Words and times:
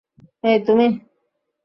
এই, 0.43 0.57
তুমি! 0.67 0.87